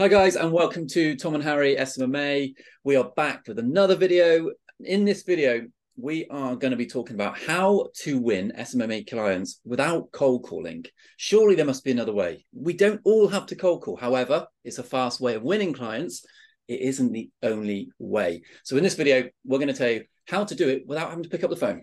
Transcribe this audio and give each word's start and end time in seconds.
Hi 0.00 0.08
guys, 0.08 0.34
and 0.34 0.50
welcome 0.50 0.86
to 0.86 1.14
Tom 1.14 1.34
and 1.34 1.44
Harry 1.44 1.76
SMMA. 1.76 2.54
We 2.84 2.96
are 2.96 3.10
back 3.16 3.46
with 3.46 3.58
another 3.58 3.94
video. 3.94 4.50
In 4.82 5.04
this 5.04 5.24
video, 5.24 5.66
we 5.98 6.26
are 6.30 6.56
going 6.56 6.70
to 6.70 6.76
be 6.78 6.86
talking 6.86 7.16
about 7.16 7.38
how 7.38 7.88
to 7.96 8.18
win 8.18 8.50
SMMA 8.58 9.10
clients 9.10 9.60
without 9.62 10.10
cold 10.10 10.44
calling. 10.44 10.86
Surely 11.18 11.54
there 11.54 11.66
must 11.66 11.84
be 11.84 11.90
another 11.90 12.14
way. 12.14 12.46
We 12.54 12.72
don't 12.72 13.02
all 13.04 13.28
have 13.28 13.44
to 13.48 13.56
cold 13.56 13.82
call. 13.82 13.96
However, 13.96 14.46
it's 14.64 14.78
a 14.78 14.82
fast 14.82 15.20
way 15.20 15.34
of 15.34 15.42
winning 15.42 15.74
clients. 15.74 16.24
It 16.66 16.80
isn't 16.80 17.12
the 17.12 17.28
only 17.42 17.90
way. 17.98 18.40
So 18.64 18.78
in 18.78 18.82
this 18.82 18.94
video, 18.94 19.28
we're 19.44 19.58
going 19.58 19.68
to 19.68 19.74
tell 19.74 19.90
you 19.90 20.04
how 20.26 20.44
to 20.46 20.54
do 20.54 20.66
it 20.70 20.86
without 20.86 21.10
having 21.10 21.24
to 21.24 21.28
pick 21.28 21.44
up 21.44 21.50
the 21.50 21.56
phone. 21.56 21.82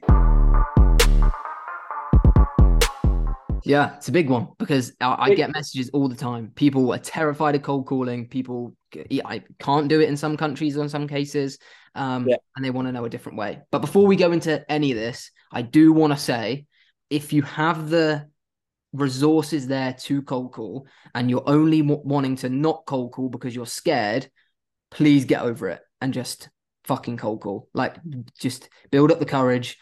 Yeah, 3.68 3.98
it's 3.98 4.08
a 4.08 4.14
big 4.14 4.30
one 4.30 4.48
because 4.60 4.94
I, 5.02 5.16
I, 5.20 5.36
get 5.36 5.52
messages 5.52 5.90
all 5.90 6.08
the 6.08 6.16
time. 6.16 6.52
People 6.56 6.94
are 6.94 7.00
terrified 7.00 7.56
of 7.56 7.64
cold 7.64 7.86
calling. 7.86 8.28
People 8.28 8.76
I 9.26 9.44
can't 9.60 9.90
do 9.90 10.00
it 10.00 10.08
in 10.08 10.16
some 10.16 10.38
countries 10.38 10.78
or 10.78 10.84
in 10.84 10.90
some 10.90 11.06
cases, 11.06 11.60
um, 11.94 12.30
yeah. 12.30 12.38
and 12.56 12.64
they 12.64 12.70
want 12.70 12.88
to 12.88 12.94
know 12.94 13.04
a 13.04 13.10
different 13.10 13.38
way. 13.38 13.60
But 13.70 13.80
before 13.80 14.08
we 14.08 14.16
go 14.16 14.32
into 14.32 14.64
any 14.72 14.92
of 14.92 14.98
this, 14.98 15.32
I 15.52 15.64
do 15.64 15.92
want 15.92 16.14
to 16.14 16.20
say 16.20 16.66
if 17.10 17.34
you 17.34 17.42
have 17.42 17.90
the 17.90 18.30
resources 18.94 19.68
there 19.68 19.94
to 19.94 20.22
cold 20.22 20.54
call 20.54 20.88
and 21.14 21.30
you're 21.30 21.44
only 21.46 21.82
wanting 21.82 22.38
to 22.38 22.50
not 22.50 22.86
cold 22.86 23.12
call 23.12 23.28
because 23.28 23.54
you're 23.54 23.66
scared, 23.66 24.30
please 24.92 25.26
get 25.26 25.42
over 25.42 25.68
it 25.68 25.82
and 26.00 26.14
just 26.14 26.50
fucking 26.86 27.18
cold 27.18 27.42
call. 27.42 27.68
Like, 27.74 27.98
just 28.40 28.70
build 28.92 29.12
up 29.12 29.20
the 29.20 29.26
courage 29.26 29.78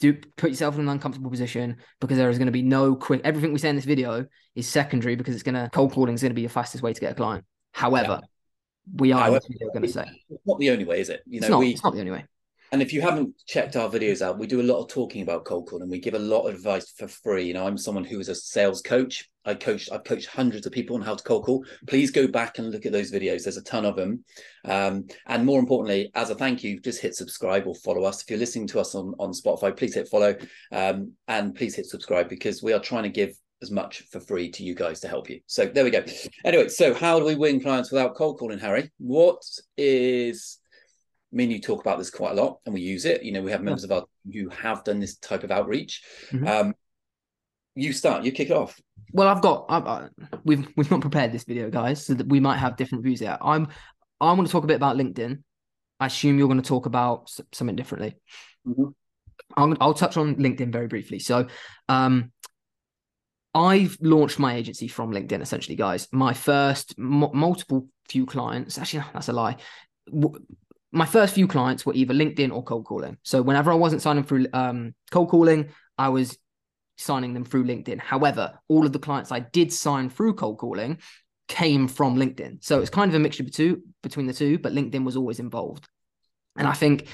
do 0.00 0.14
put 0.36 0.50
yourself 0.50 0.76
in 0.76 0.82
an 0.82 0.88
uncomfortable 0.88 1.30
position 1.30 1.76
because 2.00 2.16
there 2.16 2.30
is 2.30 2.38
going 2.38 2.46
to 2.46 2.52
be 2.52 2.62
no 2.62 2.94
quick 2.94 3.20
everything 3.24 3.52
we 3.52 3.58
say 3.58 3.68
in 3.68 3.76
this 3.76 3.84
video 3.84 4.26
is 4.54 4.68
secondary 4.68 5.16
because 5.16 5.34
it's 5.34 5.42
going 5.42 5.54
to 5.54 5.68
cold 5.72 5.92
calling 5.92 6.14
is 6.14 6.22
going 6.22 6.30
to 6.30 6.34
be 6.34 6.44
the 6.44 6.52
fastest 6.52 6.82
way 6.82 6.92
to 6.92 7.00
get 7.00 7.12
a 7.12 7.14
client. 7.14 7.44
However 7.72 8.20
yeah. 8.22 8.28
we 8.96 9.12
are 9.12 9.22
However, 9.24 9.40
going 9.72 9.82
to 9.82 9.88
say 9.88 10.06
it's 10.30 10.46
not 10.46 10.58
the 10.58 10.70
only 10.70 10.84
way 10.84 11.00
is 11.00 11.08
it? 11.08 11.22
You 11.26 11.40
know 11.40 11.46
it's 11.46 11.50
not, 11.50 11.58
we, 11.60 11.70
it's 11.70 11.84
not 11.84 11.94
the 11.94 12.00
only 12.00 12.12
way 12.12 12.24
and 12.72 12.82
if 12.82 12.92
you 12.92 13.00
haven't 13.00 13.34
checked 13.46 13.76
our 13.76 13.88
videos 13.88 14.20
out, 14.20 14.38
we 14.38 14.46
do 14.46 14.60
a 14.60 14.62
lot 14.62 14.82
of 14.82 14.88
talking 14.88 15.22
about 15.22 15.44
cold 15.44 15.68
calling. 15.68 15.82
And 15.82 15.90
we 15.90 15.98
give 15.98 16.14
a 16.14 16.18
lot 16.18 16.46
of 16.46 16.54
advice 16.54 16.92
for 16.96 17.08
free. 17.08 17.46
You 17.46 17.54
know, 17.54 17.66
I'm 17.66 17.78
someone 17.78 18.04
who 18.04 18.20
is 18.20 18.28
a 18.28 18.34
sales 18.34 18.82
coach. 18.82 19.28
I 19.44 19.54
coach, 19.54 19.88
I've 19.90 20.04
coached 20.04 20.28
hundreds 20.28 20.66
of 20.66 20.72
people 20.72 20.96
on 20.96 21.02
how 21.02 21.14
to 21.14 21.24
cold 21.24 21.44
call. 21.44 21.64
Please 21.86 22.10
go 22.10 22.26
back 22.28 22.58
and 22.58 22.70
look 22.70 22.84
at 22.84 22.92
those 22.92 23.10
videos. 23.10 23.44
There's 23.44 23.56
a 23.56 23.62
ton 23.62 23.86
of 23.86 23.96
them. 23.96 24.22
Um, 24.66 25.06
and 25.26 25.46
more 25.46 25.58
importantly, 25.58 26.10
as 26.14 26.28
a 26.28 26.34
thank 26.34 26.62
you, 26.62 26.78
just 26.80 27.00
hit 27.00 27.14
subscribe 27.14 27.66
or 27.66 27.74
follow 27.74 28.04
us. 28.04 28.22
If 28.22 28.28
you're 28.28 28.38
listening 28.38 28.66
to 28.68 28.80
us 28.80 28.94
on, 28.94 29.14
on 29.18 29.32
Spotify, 29.32 29.74
please 29.74 29.94
hit 29.94 30.08
follow 30.08 30.36
um, 30.70 31.12
and 31.28 31.54
please 31.54 31.74
hit 31.74 31.86
subscribe 31.86 32.28
because 32.28 32.62
we 32.62 32.74
are 32.74 32.80
trying 32.80 33.04
to 33.04 33.08
give 33.08 33.34
as 33.62 33.70
much 33.70 34.04
for 34.10 34.20
free 34.20 34.50
to 34.50 34.62
you 34.62 34.74
guys 34.74 35.00
to 35.00 35.08
help 35.08 35.30
you. 35.30 35.40
So 35.46 35.66
there 35.66 35.84
we 35.84 35.90
go. 35.90 36.04
Anyway, 36.44 36.68
so 36.68 36.94
how 36.94 37.18
do 37.18 37.24
we 37.24 37.34
win 37.34 37.60
clients 37.60 37.90
without 37.90 38.14
cold 38.14 38.38
calling, 38.38 38.58
Harry? 38.58 38.90
What 38.98 39.42
is 39.76 40.58
me 41.30 41.44
and 41.44 41.52
you 41.52 41.60
talk 41.60 41.80
about 41.80 41.98
this 41.98 42.10
quite 42.10 42.32
a 42.32 42.40
lot 42.40 42.58
and 42.64 42.74
we 42.74 42.80
use 42.80 43.04
it. 43.04 43.22
You 43.22 43.32
know, 43.32 43.42
we 43.42 43.50
have 43.50 43.62
members 43.62 43.84
yeah. 43.88 43.96
of 43.96 44.02
our 44.02 44.06
who 44.32 44.48
have 44.48 44.84
done 44.84 45.00
this 45.00 45.16
type 45.16 45.44
of 45.44 45.50
outreach. 45.50 46.02
Mm-hmm. 46.30 46.46
Um, 46.46 46.74
you 47.74 47.92
start, 47.92 48.24
you 48.24 48.32
kick 48.32 48.50
it 48.50 48.56
off. 48.56 48.80
Well, 49.12 49.28
I've 49.28 49.42
got, 49.42 49.66
I, 49.68 49.78
I, 49.78 50.08
we've 50.44 50.66
we've 50.76 50.90
not 50.90 51.00
prepared 51.00 51.32
this 51.32 51.44
video, 51.44 51.70
guys, 51.70 52.04
so 52.04 52.14
that 52.14 52.28
we 52.28 52.40
might 52.40 52.58
have 52.58 52.76
different 52.76 53.04
views 53.04 53.20
here. 53.20 53.38
I'm, 53.40 53.68
I 54.20 54.32
want 54.32 54.48
to 54.48 54.52
talk 54.52 54.64
a 54.64 54.66
bit 54.66 54.76
about 54.76 54.96
LinkedIn. 54.96 55.42
I 56.00 56.06
assume 56.06 56.38
you're 56.38 56.48
going 56.48 56.62
to 56.62 56.68
talk 56.68 56.86
about 56.86 57.30
something 57.52 57.76
differently. 57.76 58.16
Mm-hmm. 58.66 58.88
I'll, 59.56 59.76
I'll 59.80 59.94
touch 59.94 60.16
on 60.16 60.36
LinkedIn 60.36 60.72
very 60.72 60.88
briefly. 60.88 61.18
So, 61.18 61.46
um, 61.88 62.32
I've 63.54 63.96
launched 64.00 64.38
my 64.38 64.54
agency 64.56 64.88
from 64.88 65.10
LinkedIn, 65.10 65.40
essentially, 65.40 65.76
guys. 65.76 66.08
My 66.12 66.32
first 66.34 66.94
m- 66.98 67.30
multiple 67.32 67.88
few 68.08 68.26
clients, 68.26 68.78
actually, 68.78 69.04
that's 69.12 69.28
a 69.28 69.32
lie 69.32 69.56
my 70.92 71.06
first 71.06 71.34
few 71.34 71.46
clients 71.46 71.84
were 71.84 71.94
either 71.94 72.14
LinkedIn 72.14 72.52
or 72.52 72.62
cold 72.62 72.86
calling. 72.86 73.18
So 73.22 73.42
whenever 73.42 73.70
I 73.70 73.74
wasn't 73.74 74.02
signing 74.02 74.24
through 74.24 74.46
um, 74.52 74.94
cold 75.10 75.28
calling, 75.28 75.70
I 75.98 76.08
was 76.08 76.38
signing 76.96 77.34
them 77.34 77.44
through 77.44 77.64
LinkedIn. 77.64 78.00
However, 78.00 78.58
all 78.68 78.86
of 78.86 78.92
the 78.92 78.98
clients 78.98 79.30
I 79.30 79.40
did 79.40 79.72
sign 79.72 80.10
through 80.10 80.34
cold 80.34 80.58
calling 80.58 80.98
came 81.46 81.88
from 81.88 82.16
LinkedIn. 82.16 82.64
So 82.64 82.80
it's 82.80 82.90
kind 82.90 83.10
of 83.10 83.14
a 83.14 83.18
mixture 83.18 83.44
between 83.44 84.26
the 84.26 84.32
two, 84.32 84.58
but 84.58 84.72
LinkedIn 84.72 85.04
was 85.04 85.16
always 85.16 85.40
involved. 85.40 85.88
And 86.56 86.66
I 86.66 86.72
think 86.72 87.08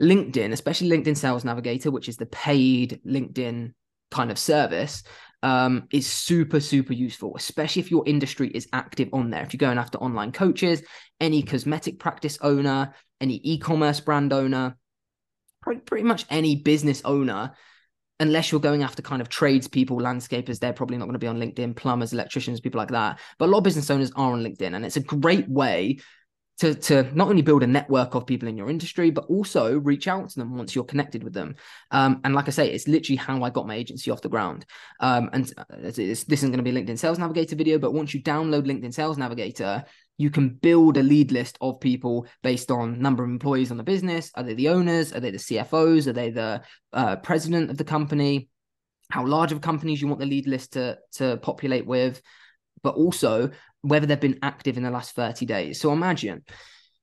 LinkedIn, 0.00 0.52
especially 0.52 0.88
LinkedIn 0.88 1.16
Sales 1.16 1.44
Navigator, 1.44 1.90
which 1.90 2.08
is 2.08 2.16
the 2.16 2.26
paid 2.26 3.00
LinkedIn 3.06 3.72
kind 4.10 4.30
of 4.30 4.38
service, 4.38 5.02
um, 5.42 5.88
is 5.92 6.06
super, 6.06 6.58
super 6.58 6.94
useful, 6.94 7.36
especially 7.36 7.80
if 7.80 7.90
your 7.90 8.02
industry 8.06 8.48
is 8.48 8.66
active 8.72 9.10
on 9.12 9.30
there. 9.30 9.42
If 9.42 9.52
you're 9.52 9.58
going 9.58 9.78
after 9.78 9.98
online 9.98 10.32
coaches, 10.32 10.82
any 11.20 11.42
cosmetic 11.42 11.98
practice 11.98 12.38
owner, 12.40 12.94
any 13.24 13.40
e 13.42 13.58
commerce 13.58 14.00
brand 14.00 14.32
owner, 14.32 14.76
pretty, 15.62 16.02
much 16.02 16.26
any 16.28 16.56
business 16.56 17.00
owner, 17.04 17.52
unless 18.20 18.52
you're 18.52 18.60
going 18.60 18.82
after 18.82 19.02
kind 19.02 19.22
of 19.22 19.28
tradespeople, 19.28 19.98
landscapers, 19.98 20.58
they're 20.58 20.74
probably 20.74 20.98
not 20.98 21.06
going 21.06 21.14
to 21.14 21.18
be 21.18 21.26
on 21.26 21.40
LinkedIn, 21.40 21.74
plumbers, 21.74 22.12
electricians, 22.12 22.60
people 22.60 22.78
like 22.78 22.90
that. 22.90 23.18
But 23.38 23.46
a 23.46 23.50
lot 23.50 23.58
of 23.58 23.64
business 23.64 23.90
owners 23.90 24.12
are 24.14 24.32
on 24.32 24.44
LinkedIn, 24.44 24.74
and 24.74 24.84
it's 24.84 24.98
a 24.98 25.00
great 25.00 25.48
way 25.48 25.98
to 26.58 26.74
to 26.74 27.02
not 27.14 27.28
only 27.28 27.42
build 27.42 27.62
a 27.64 27.66
network 27.66 28.14
of 28.14 28.26
people 28.26 28.48
in 28.48 28.56
your 28.56 28.70
industry, 28.70 29.10
but 29.10 29.24
also 29.24 29.78
reach 29.78 30.06
out 30.06 30.28
to 30.28 30.38
them 30.38 30.56
once 30.56 30.74
you're 30.74 30.84
connected 30.84 31.24
with 31.24 31.32
them. 31.32 31.56
Um, 31.90 32.20
and 32.24 32.34
like 32.34 32.46
I 32.46 32.52
say, 32.52 32.70
it's 32.70 32.86
literally 32.86 33.16
how 33.16 33.42
I 33.42 33.50
got 33.50 33.66
my 33.66 33.74
agency 33.74 34.10
off 34.10 34.22
the 34.22 34.28
ground. 34.28 34.64
Um, 35.00 35.30
and 35.32 35.52
uh, 35.58 35.64
this 35.80 35.98
isn't 35.98 36.50
going 36.52 36.62
to 36.64 36.70
be 36.70 36.72
LinkedIn 36.72 36.98
Sales 36.98 37.18
Navigator 37.18 37.56
video, 37.56 37.78
but 37.78 37.92
once 37.92 38.14
you 38.14 38.22
download 38.22 38.66
LinkedIn 38.66 38.94
Sales 38.94 39.18
Navigator, 39.18 39.84
you 40.16 40.30
can 40.30 40.50
build 40.50 40.96
a 40.96 41.02
lead 41.02 41.32
list 41.32 41.58
of 41.60 41.80
people 41.80 42.26
based 42.42 42.70
on 42.70 43.00
number 43.00 43.24
of 43.24 43.30
employees 43.30 43.70
on 43.70 43.76
the 43.76 43.82
business. 43.82 44.30
Are 44.34 44.42
they 44.42 44.54
the 44.54 44.68
owners? 44.68 45.12
Are 45.12 45.20
they 45.20 45.30
the 45.30 45.38
CFOs? 45.38 46.06
Are 46.06 46.12
they 46.12 46.30
the 46.30 46.62
uh, 46.92 47.16
president 47.16 47.70
of 47.70 47.78
the 47.78 47.84
company? 47.84 48.48
How 49.10 49.26
large 49.26 49.52
of 49.52 49.60
companies 49.60 50.00
you 50.00 50.08
want 50.08 50.20
the 50.20 50.26
lead 50.26 50.46
list 50.46 50.74
to 50.74 50.98
to 51.14 51.36
populate 51.38 51.86
with? 51.86 52.22
but 52.84 52.94
also 52.94 53.50
whether 53.80 54.06
they've 54.06 54.20
been 54.20 54.38
active 54.42 54.76
in 54.76 54.84
the 54.84 54.90
last 54.90 55.16
30 55.16 55.46
days. 55.46 55.80
So 55.80 55.92
imagine 55.92 56.44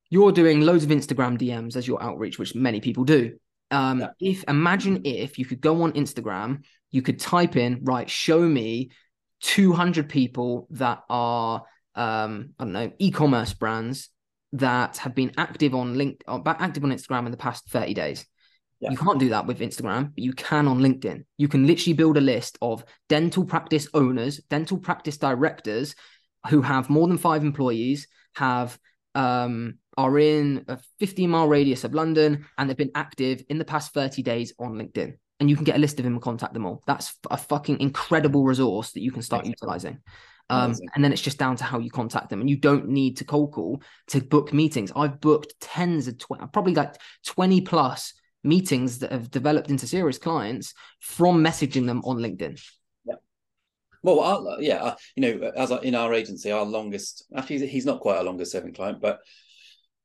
you're 0.10 0.32
doing 0.32 0.62
loads 0.62 0.86
of 0.86 0.90
Instagram 0.90 1.38
DMs 1.38 1.76
as 1.76 1.88
your 1.88 2.02
outreach, 2.02 2.40
which 2.40 2.56
many 2.56 2.80
people 2.80 3.04
do. 3.04 3.38
Um, 3.72 4.00
yeah. 4.00 4.08
If 4.20 4.46
imagine 4.48 5.02
if 5.06 5.38
you 5.38 5.46
could 5.46 5.60
go 5.60 5.84
on 5.84 5.92
Instagram, 5.94 6.64
you 6.92 7.02
could 7.02 7.20
type 7.20 7.56
in, 7.58 7.80
right, 7.84 8.10
show 8.10 8.40
me 8.40 8.92
200 9.42 10.08
people 10.08 10.68
that 10.72 11.02
are, 11.10 11.64
um, 11.96 12.54
I 12.60 12.64
don't 12.64 12.74
know, 12.74 12.92
e-commerce 13.00 13.54
brands 13.54 14.10
that 14.54 14.98
have 14.98 15.16
been 15.16 15.32
active 15.38 15.74
on 15.74 15.98
link, 15.98 16.24
uh, 16.28 16.40
active 16.46 16.84
on 16.84 16.92
Instagram 16.92 17.26
in 17.26 17.32
the 17.32 17.38
past 17.38 17.70
30 17.70 17.94
days. 17.94 18.26
Yeah. 18.80 18.92
You 18.92 18.98
can't 18.98 19.20
do 19.20 19.30
that 19.30 19.46
with 19.46 19.60
Instagram, 19.60 20.14
but 20.16 20.24
you 20.24 20.34
can 20.34 20.68
on 20.68 20.80
LinkedIn. 20.80 21.24
You 21.38 21.48
can 21.48 21.68
literally 21.68 21.94
build 21.94 22.18
a 22.18 22.22
list 22.22 22.58
of 22.62 22.84
dental 23.10 23.46
practice 23.46 23.88
owners, 23.94 24.40
dental 24.50 24.78
practice 24.78 25.18
directors 25.18 25.96
who 26.50 26.62
have 26.64 26.90
more 26.90 27.08
than 27.08 27.20
five 27.20 27.44
employees, 27.44 28.08
have 28.34 28.78
um, 29.14 29.78
are 29.98 30.18
in 30.18 30.66
a 30.68 30.80
15 31.00 31.30
mile 31.30 31.48
radius 31.48 31.84
of 31.84 31.94
London, 31.94 32.46
and 32.58 32.70
they've 32.70 32.78
been 32.78 32.92
active 32.96 33.44
in 33.50 33.60
the 33.60 33.66
past 33.66 33.94
30 33.94 34.24
days 34.24 34.54
on 34.58 34.74
LinkedIn. 34.74 35.14
And 35.40 35.50
you 35.50 35.56
can 35.56 35.66
get 35.66 35.76
a 35.76 35.80
list 35.80 36.00
of 36.00 36.04
them 36.04 36.14
and 36.14 36.22
contact 36.22 36.54
them 36.54 36.66
all. 36.66 36.84
That's 36.88 37.14
a 37.30 37.38
fucking 37.38 37.80
incredible 37.80 38.44
resource 38.44 38.92
that 38.92 39.02
you 39.02 39.12
can 39.12 39.22
start 39.22 39.46
utilizing. 39.46 40.00
Um, 40.50 40.76
and 40.96 41.04
then 41.04 41.14
it's 41.14 41.22
just 41.22 41.38
down 41.38 41.56
to 41.58 41.64
how 41.64 41.80
you 41.80 41.90
contact 41.90 42.30
them. 42.30 42.42
And 42.42 42.50
you 42.50 42.58
don't 42.58 42.90
need 42.90 43.18
to 43.18 43.26
cold 43.26 43.54
call 43.54 43.82
to 44.08 44.22
book 44.22 44.52
meetings. 44.52 44.92
I've 44.96 45.22
booked 45.22 45.54
tens 45.62 46.08
of, 46.08 46.18
tw- 46.18 46.52
probably 46.52 46.74
like 46.74 46.96
20 47.26 47.62
plus 47.62 48.14
meetings 48.44 49.00
that 49.00 49.12
have 49.12 49.32
developed 49.32 49.70
into 49.70 49.88
serious 49.88 50.18
clients 50.18 50.74
from 51.00 51.44
messaging 51.44 51.86
them 51.86 52.02
on 52.04 52.18
LinkedIn. 52.18 52.62
Yeah. 53.06 53.16
Well, 54.04 54.20
our, 54.20 54.62
yeah, 54.62 54.96
you 55.16 55.22
know, 55.22 55.52
as 55.56 55.72
in 55.72 55.96
our 55.96 56.14
agency, 56.14 56.52
our 56.52 56.66
longest 56.66 57.26
actually 57.36 57.68
he's 57.68 57.86
not 57.86 58.02
quite 58.02 58.18
our 58.18 58.24
longest 58.24 58.52
serving 58.52 58.74
client, 58.74 59.00
but 59.02 59.20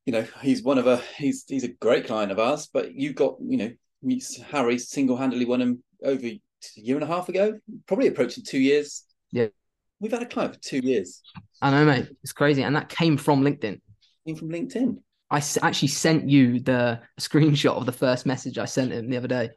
you 0.05 0.13
know, 0.13 0.27
he's 0.43 0.63
one 0.63 0.79
of 0.79 0.87
a 0.87 1.03
he's 1.17 1.45
he's 1.49 1.65
a 1.65 1.69
great 1.69 2.07
client 2.07 2.31
of 2.31 2.39
ours. 2.39 2.69
But 2.73 2.95
you 2.95 3.13
got 3.13 3.37
you 3.41 3.57
know, 3.57 4.17
Harry 4.51 4.79
single 4.79 5.17
handedly 5.17 5.45
won 5.45 5.61
him 5.61 5.83
over 6.05 6.25
a 6.27 6.41
year 6.77 6.97
and 6.97 7.05
a 7.05 7.09
half 7.09 7.29
ago, 7.29 7.59
probably 7.87 8.07
approaching 8.07 8.45
two 8.45 8.61
years. 8.61 9.05
Yeah, 9.33 9.49
we've 10.01 10.13
had 10.13 10.23
a 10.23 10.27
client 10.27 10.55
for 10.55 10.61
two 10.61 10.81
years. 10.83 11.23
I 11.63 11.71
know, 11.71 11.85
mate. 11.85 12.09
It's 12.23 12.33
crazy, 12.33 12.63
and 12.63 12.77
that 12.77 12.89
came 12.89 13.17
from 13.17 13.43
LinkedIn. 13.43 13.81
Came 14.27 14.37
from 14.37 14.51
LinkedIn. 14.51 14.99
I 15.31 15.43
actually 15.63 15.89
sent 15.89 16.29
you 16.29 16.61
the 16.61 17.01
screenshot 17.21 17.77
of 17.77 17.87
the 17.87 17.93
first 17.93 18.27
message 18.27 18.59
I 18.59 18.65
sent 18.65 18.93
him 18.93 19.11
the 19.11 19.17
other 19.17 19.29
day. 19.29 19.45
It 19.47 19.53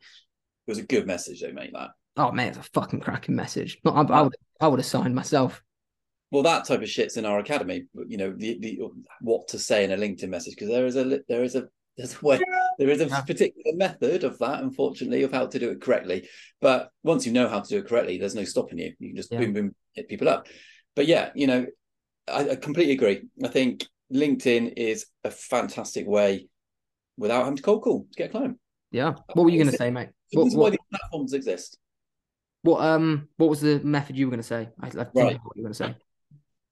was 0.67 0.79
a 0.79 0.83
good 0.83 1.05
message, 1.05 1.41
though, 1.41 1.51
mate. 1.51 1.71
That 1.73 1.91
Oh 2.19 2.33
man, 2.33 2.49
it's 2.49 2.57
a 2.57 2.63
fucking 2.63 2.99
cracking 2.99 3.35
message. 3.35 3.79
I, 3.85 3.89
I, 3.89 4.21
would 4.23 4.35
I 4.59 4.67
would 4.67 4.79
have 4.79 4.85
signed 4.85 5.15
myself. 5.15 5.63
Well, 6.31 6.43
that 6.43 6.65
type 6.65 6.81
of 6.81 6.89
shit's 6.89 7.15
in 7.15 7.25
our 7.25 7.39
academy. 7.39 7.85
You 8.07 8.17
know, 8.17 8.33
the, 8.35 8.59
the 8.59 8.79
what 9.21 9.47
to 9.47 9.57
say 9.57 9.85
in 9.85 9.91
a 9.93 9.97
LinkedIn 9.97 10.27
message 10.27 10.55
because 10.55 10.67
there 10.67 10.85
is 10.85 10.97
a 10.97 11.21
there 11.29 11.43
is 11.43 11.55
a 11.55 11.69
there's 11.97 12.15
a 12.15 12.25
way 12.25 12.39
there 12.77 12.89
is 12.89 13.01
a 13.01 13.07
particular 13.07 13.75
method 13.75 14.23
of 14.23 14.39
that, 14.39 14.63
unfortunately, 14.63 15.23
of 15.23 15.33
how 15.33 15.47
to 15.47 15.59
do 15.59 15.69
it 15.69 15.81
correctly. 15.81 16.27
But 16.61 16.91
once 17.03 17.25
you 17.25 17.33
know 17.33 17.49
how 17.49 17.59
to 17.59 17.69
do 17.69 17.77
it 17.79 17.87
correctly, 17.87 18.17
there's 18.17 18.35
no 18.35 18.45
stopping 18.45 18.79
you. 18.79 18.93
You 18.99 19.09
can 19.09 19.15
just 19.17 19.31
yeah. 19.31 19.39
boom 19.39 19.53
boom 19.53 19.75
hit 19.93 20.07
people 20.07 20.29
up. 20.29 20.47
But 20.95 21.07
yeah, 21.07 21.29
you 21.35 21.47
know, 21.47 21.65
I, 22.27 22.51
I 22.51 22.55
completely 22.55 22.93
agree. 22.93 23.23
I 23.43 23.49
think 23.49 23.85
LinkedIn 24.13 24.73
is 24.77 25.05
a 25.23 25.31
fantastic 25.31 26.07
way 26.07 26.47
without 27.17 27.43
having 27.43 27.57
to 27.57 27.63
cold 27.63 27.83
call 27.83 28.07
to 28.11 28.17
get 28.17 28.29
a 28.29 28.31
client. 28.31 28.57
Yeah. 28.91 29.13
What 29.33 29.43
were 29.43 29.49
you 29.49 29.59
going 29.59 29.71
to 29.71 29.77
say, 29.77 29.91
mate? 29.91 30.09
What, 30.31 30.45
this 30.45 30.53
is 30.53 30.57
why 30.57 30.69
these 30.71 30.79
platforms 30.89 31.33
exist. 31.33 31.77
What 32.61 32.81
um 32.81 33.29
what 33.37 33.49
was 33.49 33.61
the 33.61 33.79
method 33.79 34.17
you 34.17 34.27
were 34.27 34.31
going 34.31 34.41
to 34.41 34.47
say? 34.47 34.69
I, 34.81 34.87
I 34.87 34.89
right. 34.89 35.09
what 35.13 35.55
you 35.55 35.63
were 35.63 35.69
going 35.69 35.73
to 35.73 35.73
say. 35.73 35.95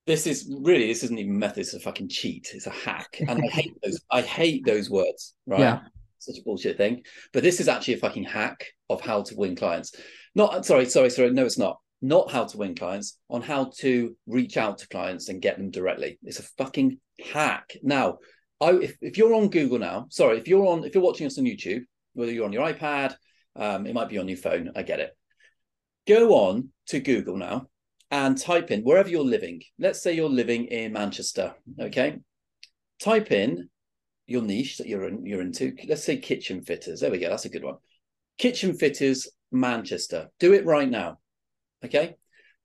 This 0.07 0.25
is 0.25 0.49
really 0.61 0.87
this 0.87 1.03
isn't 1.03 1.19
even 1.19 1.37
method. 1.37 1.59
It's 1.59 1.73
a 1.73 1.81
fucking 1.81 2.07
cheat. 2.07 2.51
It's 2.53 2.65
a 2.65 2.71
hack, 2.71 3.17
and 3.19 3.41
I 3.43 3.47
hate 3.47 3.73
those. 3.83 3.99
I 4.09 4.21
hate 4.21 4.65
those 4.65 4.89
words. 4.89 5.35
Right. 5.45 5.59
Yeah. 5.59 5.79
Such 6.17 6.39
a 6.39 6.43
bullshit 6.43 6.77
thing. 6.77 7.03
But 7.33 7.43
this 7.43 7.59
is 7.59 7.67
actually 7.67 7.95
a 7.95 7.99
fucking 7.99 8.23
hack 8.23 8.65
of 8.89 9.01
how 9.01 9.23
to 9.23 9.35
win 9.35 9.57
clients. 9.57 9.93
Not 10.33 10.65
sorry, 10.65 10.85
sorry, 10.85 11.09
sorry. 11.09 11.31
No, 11.31 11.45
it's 11.45 11.57
not. 11.57 11.77
Not 12.01 12.31
how 12.31 12.45
to 12.45 12.57
win 12.57 12.75
clients, 12.75 13.17
on 13.29 13.41
how 13.41 13.71
to 13.79 14.15
reach 14.27 14.55
out 14.55 14.77
to 14.77 14.87
clients 14.87 15.29
and 15.29 15.41
get 15.41 15.57
them 15.57 15.71
directly. 15.71 16.19
It's 16.23 16.39
a 16.39 16.43
fucking 16.43 16.99
hack. 17.33 17.75
Now, 17.83 18.19
I 18.61 18.71
if, 18.71 18.95
if 19.01 19.17
you're 19.17 19.33
on 19.33 19.49
Google 19.49 19.79
now, 19.79 20.05
sorry, 20.09 20.37
if 20.37 20.47
you're 20.47 20.67
on 20.67 20.85
if 20.85 20.95
you're 20.95 21.03
watching 21.03 21.27
us 21.27 21.37
on 21.37 21.43
YouTube, 21.43 21.81
whether 22.13 22.31
you're 22.31 22.45
on 22.45 22.53
your 22.53 22.65
iPad, 22.65 23.13
um, 23.57 23.85
it 23.85 23.93
might 23.93 24.09
be 24.09 24.19
on 24.19 24.29
your 24.29 24.37
phone. 24.37 24.71
I 24.73 24.83
get 24.83 25.01
it. 25.01 25.11
Go 26.07 26.33
on 26.33 26.69
to 26.87 27.01
Google 27.01 27.35
now 27.35 27.67
and 28.11 28.37
type 28.37 28.71
in 28.71 28.81
wherever 28.81 29.09
you're 29.09 29.23
living. 29.23 29.61
Let's 29.79 30.01
say 30.01 30.13
you're 30.13 30.29
living 30.29 30.65
in 30.65 30.93
Manchester. 30.93 31.55
Okay. 31.79 32.17
Type 32.99 33.31
in 33.31 33.69
your 34.25 34.41
niche 34.41 34.77
that 34.77 34.87
you're 34.87 35.07
in, 35.07 35.25
you're 35.25 35.41
into. 35.41 35.73
Let's 35.87 36.03
say 36.03 36.17
kitchen 36.17 36.61
fitters. 36.61 37.01
There 37.01 37.11
we 37.11 37.19
go. 37.19 37.29
That's 37.29 37.45
a 37.45 37.49
good 37.49 37.63
one. 37.63 37.77
Kitchen 38.37 38.73
fitters 38.73 39.27
Manchester. 39.51 40.29
Do 40.39 40.53
it 40.53 40.65
right 40.65 40.89
now. 40.89 41.19
Okay. 41.83 42.15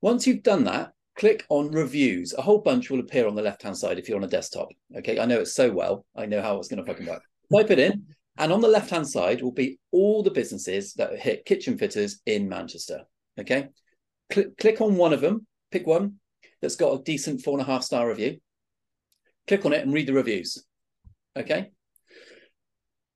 Once 0.00 0.26
you've 0.26 0.42
done 0.42 0.64
that, 0.64 0.92
click 1.16 1.44
on 1.48 1.70
reviews. 1.70 2.34
A 2.34 2.42
whole 2.42 2.58
bunch 2.58 2.90
will 2.90 3.00
appear 3.00 3.26
on 3.26 3.34
the 3.34 3.42
left 3.42 3.62
hand 3.62 3.76
side 3.76 3.98
if 3.98 4.08
you're 4.08 4.18
on 4.18 4.24
a 4.24 4.28
desktop. 4.28 4.68
Okay. 4.96 5.18
I 5.18 5.26
know 5.26 5.40
it 5.40 5.46
so 5.46 5.70
well. 5.70 6.06
I 6.16 6.26
know 6.26 6.42
how 6.42 6.58
it's 6.58 6.68
going 6.68 6.84
to 6.84 6.90
fucking 6.90 7.06
work. 7.06 7.22
Type 7.52 7.70
it 7.70 7.78
in. 7.78 8.06
And 8.38 8.52
on 8.52 8.60
the 8.60 8.68
left 8.68 8.90
hand 8.90 9.08
side 9.08 9.42
will 9.42 9.52
be 9.52 9.78
all 9.90 10.22
the 10.22 10.30
businesses 10.30 10.94
that 10.94 11.18
hit 11.18 11.44
kitchen 11.44 11.76
fitters 11.76 12.20
in 12.26 12.48
Manchester. 12.48 13.02
Okay. 13.38 13.68
Click, 14.32 14.56
click 14.58 14.80
on 14.80 14.96
one 14.96 15.12
of 15.12 15.20
them, 15.20 15.46
pick 15.70 15.86
one 15.86 16.14
that's 16.60 16.76
got 16.76 16.98
a 16.98 17.02
decent 17.02 17.42
four 17.42 17.58
and 17.58 17.62
a 17.62 17.70
half 17.70 17.84
star 17.84 18.08
review. 18.08 18.38
Click 19.46 19.64
on 19.64 19.72
it 19.72 19.82
and 19.82 19.92
read 19.92 20.08
the 20.08 20.12
reviews. 20.12 20.64
Okay. 21.36 21.70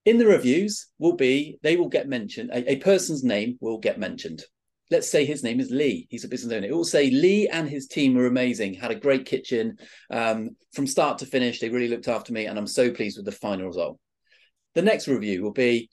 In 0.05 0.19
the 0.19 0.27
reviews 0.27 0.87
will 0.99 1.17
be, 1.17 1.59
they 1.63 1.77
will 1.77 1.89
get 1.89 2.09
mentioned, 2.09 2.51
a, 2.53 2.73
a 2.73 2.77
person's 2.77 3.25
name 3.25 3.59
will 3.61 3.79
get 3.79 3.99
mentioned 3.99 4.45
let's 4.91 5.11
say 5.11 5.25
his 5.25 5.43
name 5.43 5.61
is 5.61 5.71
Lee. 5.71 6.07
He's 6.11 6.25
a 6.25 6.29
business 6.29 6.53
owner. 6.53 6.67
It 6.67 6.75
will 6.75 6.85
say 6.85 7.11
Lee 7.11 7.49
and 7.49 7.69
his 7.69 7.87
team 7.87 8.15
were 8.15 8.27
amazing. 8.27 8.75
Had 8.75 8.91
a 8.91 8.97
great 8.97 9.27
kitchen 9.27 9.79
um, 10.11 10.51
from 10.73 10.87
start 10.87 11.19
to 11.19 11.27
finish. 11.27 11.59
They 11.59 11.69
really 11.69 11.89
looked 11.89 12.09
after 12.09 12.33
me, 12.33 12.47
and 12.47 12.59
I'm 12.59 12.67
so 12.67 12.91
pleased 12.91 13.17
with 13.17 13.27
the 13.27 13.33
final 13.33 13.67
result. 13.67 13.99
The 14.75 14.83
next 14.83 15.09
review 15.09 15.43
will 15.43 15.53
be 15.53 15.91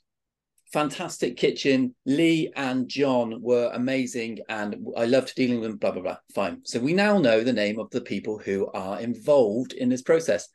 fantastic 0.72 1.36
kitchen. 1.36 1.94
Lee 2.06 2.52
and 2.56 2.88
John 2.88 3.40
were 3.40 3.70
amazing, 3.72 4.40
and 4.48 4.76
I 4.96 5.04
loved 5.04 5.34
dealing 5.34 5.60
with 5.60 5.70
them. 5.70 5.78
Blah 5.78 5.92
blah 5.92 6.02
blah. 6.02 6.16
Fine. 6.34 6.60
So 6.64 6.80
we 6.80 6.92
now 6.92 7.18
know 7.18 7.42
the 7.42 7.52
name 7.52 7.78
of 7.78 7.90
the 7.90 8.00
people 8.00 8.38
who 8.38 8.70
are 8.72 9.00
involved 9.00 9.72
in 9.72 9.88
this 9.88 10.02
process. 10.02 10.48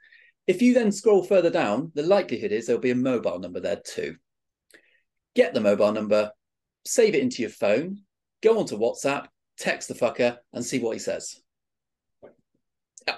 If 0.48 0.62
you 0.62 0.74
then 0.74 0.92
scroll 0.92 1.24
further 1.24 1.52
down, 1.52 1.92
the 1.94 2.04
likelihood 2.04 2.52
is 2.52 2.66
there'll 2.66 2.82
be 2.82 2.92
a 2.92 2.96
mobile 2.96 3.40
number 3.40 3.60
there 3.60 3.82
too. 3.86 4.16
Get 5.36 5.54
the 5.54 5.62
mobile 5.62 5.92
number, 5.92 6.32
save 6.86 7.14
it 7.14 7.22
into 7.22 7.42
your 7.42 7.52
phone, 7.52 8.00
go 8.42 8.60
onto 8.60 8.78
WhatsApp, 8.78 9.28
text 9.58 9.88
the 9.90 9.94
fucker, 9.94 10.38
and 10.54 10.66
see 10.66 10.80
what 10.80 10.94
he 10.94 11.00
says. 11.00 11.40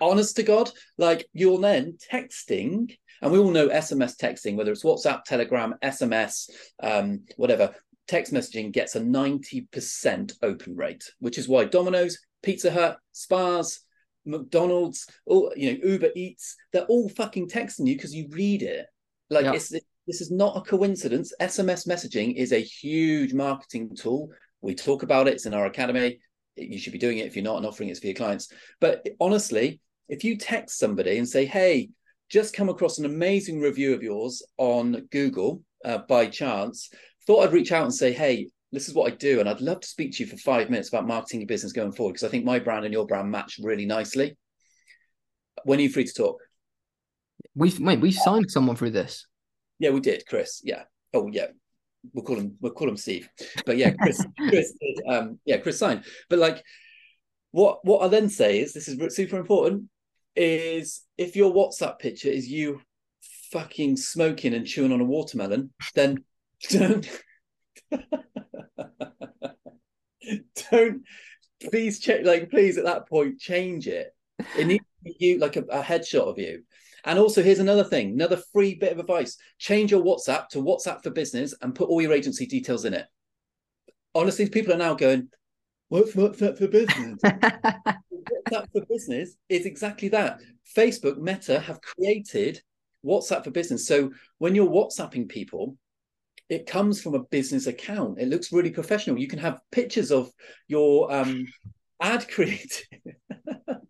Honest 0.01 0.35
to 0.37 0.43
God, 0.43 0.69
like 0.97 1.27
you're 1.33 1.59
then 1.59 1.97
texting, 2.11 2.95
and 3.21 3.31
we 3.31 3.39
all 3.39 3.51
know 3.51 3.69
SMS 3.69 4.15
texting, 4.17 4.55
whether 4.55 4.71
it's 4.71 4.83
WhatsApp, 4.83 5.23
Telegram, 5.23 5.75
SMS, 5.83 6.49
um, 6.81 7.21
whatever, 7.37 7.75
text 8.07 8.33
messaging 8.33 8.71
gets 8.71 8.95
a 8.95 9.01
90% 9.01 10.33
open 10.41 10.75
rate, 10.75 11.11
which 11.19 11.37
is 11.37 11.47
why 11.47 11.65
Domino's, 11.65 12.17
Pizza 12.43 12.71
Hut, 12.71 12.97
Spars, 13.11 13.81
McDonald's, 14.25 15.07
all 15.25 15.51
you 15.55 15.73
know, 15.73 15.91
Uber 15.91 16.09
Eats, 16.15 16.55
they're 16.73 16.83
all 16.83 17.09
fucking 17.09 17.49
texting 17.49 17.87
you 17.87 17.95
because 17.95 18.13
you 18.13 18.27
read 18.29 18.61
it. 18.61 18.85
Like 19.29 19.45
yeah. 19.45 19.53
it's 19.53 19.69
this 19.69 20.21
is 20.21 20.31
not 20.31 20.57
a 20.57 20.61
coincidence. 20.61 21.33
SMS 21.39 21.87
messaging 21.87 22.35
is 22.35 22.51
a 22.51 22.61
huge 22.61 23.33
marketing 23.33 23.95
tool 23.95 24.31
we 24.61 24.75
talk 24.75 25.03
about 25.03 25.27
it. 25.27 25.33
It's 25.33 25.45
in 25.45 25.53
our 25.53 25.65
academy. 25.65 26.19
You 26.55 26.77
should 26.77 26.93
be 26.93 26.99
doing 26.99 27.19
it 27.19 27.27
if 27.27 27.35
you're 27.35 27.43
not 27.43 27.57
and 27.57 27.65
offering 27.65 27.89
it 27.89 27.97
for 27.97 28.07
your 28.07 28.15
clients. 28.15 28.49
But 28.79 29.07
honestly, 29.19 29.79
if 30.09 30.23
you 30.23 30.37
text 30.37 30.79
somebody 30.79 31.17
and 31.17 31.27
say, 31.27 31.45
hey, 31.45 31.89
just 32.29 32.55
come 32.55 32.69
across 32.69 32.97
an 32.97 33.05
amazing 33.05 33.61
review 33.61 33.93
of 33.93 34.03
yours 34.03 34.43
on 34.57 35.07
Google 35.11 35.61
uh, 35.85 35.99
by 36.09 36.27
chance, 36.27 36.89
thought 37.25 37.43
I'd 37.43 37.53
reach 37.53 37.71
out 37.71 37.83
and 37.83 37.93
say, 37.93 38.11
hey, 38.11 38.49
this 38.71 38.87
is 38.87 38.93
what 38.93 39.11
I 39.11 39.15
do. 39.15 39.39
And 39.39 39.49
I'd 39.49 39.61
love 39.61 39.81
to 39.81 39.87
speak 39.87 40.13
to 40.13 40.23
you 40.23 40.29
for 40.29 40.37
five 40.37 40.69
minutes 40.69 40.89
about 40.89 41.07
marketing 41.07 41.41
your 41.41 41.47
business 41.47 41.73
going 41.73 41.91
forward 41.91 42.13
because 42.13 42.23
I 42.23 42.29
think 42.29 42.45
my 42.45 42.59
brand 42.59 42.85
and 42.85 42.93
your 42.93 43.05
brand 43.05 43.31
match 43.31 43.59
really 43.61 43.85
nicely. 43.85 44.37
When 45.63 45.79
are 45.79 45.83
you 45.83 45.89
free 45.89 46.05
to 46.05 46.13
talk? 46.13 46.41
We've 47.55 47.79
mate, 47.79 47.99
we 47.99 48.11
signed 48.11 48.49
someone 48.49 48.75
through 48.75 48.91
this. 48.91 49.27
Yeah, 49.79 49.89
we 49.89 49.99
did, 49.99 50.25
Chris. 50.25 50.61
Yeah. 50.63 50.83
Oh, 51.13 51.27
yeah 51.31 51.47
we'll 52.13 52.25
call 52.25 52.37
him 52.37 52.55
we'll 52.59 52.73
call 52.73 52.89
him 52.89 52.97
Steve. 52.97 53.29
But 53.65 53.77
yeah, 53.77 53.91
Chris, 53.91 54.23
Chris 54.49 54.73
did, 54.81 54.99
um, 55.07 55.39
yeah, 55.45 55.57
Chris 55.57 55.79
signed. 55.79 56.03
But 56.29 56.39
like 56.39 56.63
what 57.51 57.83
what 57.83 58.03
I 58.03 58.07
then 58.07 58.29
say 58.29 58.59
is 58.59 58.73
this 58.73 58.87
is 58.87 59.15
super 59.15 59.37
important 59.37 59.89
is 60.35 61.01
if 61.17 61.35
your 61.35 61.53
WhatsApp 61.53 61.99
picture 61.99 62.29
is 62.29 62.47
you 62.47 62.81
fucking 63.51 63.97
smoking 63.97 64.53
and 64.53 64.65
chewing 64.65 64.93
on 64.93 65.01
a 65.01 65.05
watermelon, 65.05 65.73
then 65.93 66.23
don't 66.69 67.07
don't 70.71 71.03
please 71.69 71.99
check 71.99 72.25
like 72.25 72.49
please 72.49 72.77
at 72.77 72.85
that 72.85 73.09
point 73.09 73.39
change 73.39 73.87
it. 73.87 74.15
It 74.57 74.65
needs 74.67 74.83
to 74.83 75.03
be 75.03 75.15
you 75.19 75.37
like 75.39 75.57
a, 75.57 75.61
a 75.63 75.83
headshot 75.83 76.27
of 76.27 76.39
you. 76.39 76.63
And 77.05 77.17
also, 77.17 77.41
here's 77.41 77.59
another 77.59 77.83
thing, 77.83 78.11
another 78.11 78.41
free 78.53 78.75
bit 78.75 78.91
of 78.91 78.99
advice: 78.99 79.37
change 79.57 79.91
your 79.91 80.03
WhatsApp 80.03 80.49
to 80.49 80.59
WhatsApp 80.59 81.03
for 81.03 81.09
Business 81.09 81.53
and 81.61 81.75
put 81.75 81.89
all 81.89 82.01
your 82.01 82.13
agency 82.13 82.45
details 82.45 82.85
in 82.85 82.93
it. 82.93 83.05
Honestly, 84.13 84.47
people 84.49 84.73
are 84.73 84.77
now 84.77 84.93
going, 84.93 85.29
"What's 85.89 86.13
WhatsApp 86.13 86.57
for 86.57 86.67
Business?" 86.67 87.19
WhatsApp 87.23 88.71
for 88.71 88.85
Business 88.89 89.35
is 89.49 89.65
exactly 89.65 90.09
that. 90.09 90.39
Facebook, 90.75 91.17
Meta 91.17 91.59
have 91.59 91.81
created 91.81 92.61
WhatsApp 93.05 93.43
for 93.43 93.51
Business. 93.51 93.87
So 93.87 94.11
when 94.37 94.55
you're 94.55 94.69
WhatsApping 94.69 95.29
people, 95.29 95.77
it 96.49 96.65
comes 96.65 97.01
from 97.01 97.15
a 97.15 97.23
business 97.23 97.67
account. 97.67 98.19
It 98.19 98.27
looks 98.27 98.51
really 98.51 98.71
professional. 98.71 99.17
You 99.17 99.27
can 99.27 99.39
have 99.39 99.61
pictures 99.71 100.11
of 100.11 100.29
your 100.67 101.11
um, 101.11 101.45
ad 102.01 102.27
creative. 102.27 102.85